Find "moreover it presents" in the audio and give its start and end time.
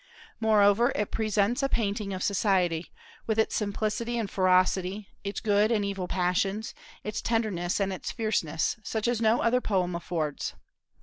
0.39-1.61